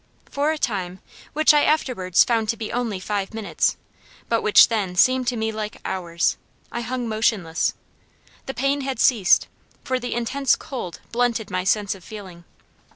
[0.31, 0.99] For a time,
[1.33, 3.77] which I afterwards found to be only five minutes,
[4.27, 6.37] but which then seemed to me like hours,
[6.71, 7.75] I hung motionless.
[8.47, 9.47] The pain had ceased,
[9.83, 12.45] for the intense cold blunted my sense of feeling.